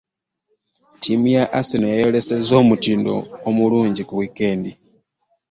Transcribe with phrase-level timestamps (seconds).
[0.95, 3.13] Ttiimu ya Arsernal yaayolesezza omutindo
[3.49, 4.71] omulungi ku wiikendi.